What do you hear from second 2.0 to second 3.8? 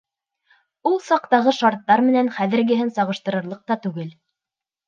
менән хәҙергеһен сағыштырырлыҡ та